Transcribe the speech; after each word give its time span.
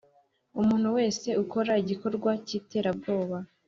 Umuntu 0.61 0.87
wese 0.97 1.27
ukora 1.43 1.71
igikorwa 1.81 2.31
cy 2.45 2.53
iterabwoba 2.59 3.37